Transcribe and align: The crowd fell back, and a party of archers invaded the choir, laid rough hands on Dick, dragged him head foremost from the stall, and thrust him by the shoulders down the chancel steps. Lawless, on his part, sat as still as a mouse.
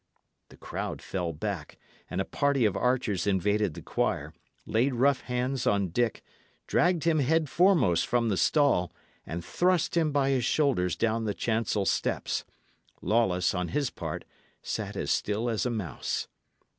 The 0.49 0.57
crowd 0.57 0.99
fell 0.99 1.31
back, 1.31 1.77
and 2.09 2.19
a 2.19 2.25
party 2.25 2.65
of 2.65 2.75
archers 2.75 3.27
invaded 3.27 3.75
the 3.75 3.83
choir, 3.83 4.33
laid 4.65 4.95
rough 4.95 5.21
hands 5.21 5.67
on 5.67 5.89
Dick, 5.89 6.23
dragged 6.65 7.03
him 7.03 7.19
head 7.19 7.47
foremost 7.47 8.07
from 8.07 8.29
the 8.29 8.35
stall, 8.35 8.91
and 9.27 9.45
thrust 9.45 9.95
him 9.95 10.11
by 10.11 10.31
the 10.31 10.41
shoulders 10.41 10.95
down 10.95 11.25
the 11.25 11.35
chancel 11.35 11.85
steps. 11.85 12.45
Lawless, 12.99 13.53
on 13.53 13.67
his 13.67 13.91
part, 13.91 14.25
sat 14.63 14.95
as 14.95 15.11
still 15.11 15.47
as 15.51 15.67
a 15.67 15.69
mouse. 15.69 16.27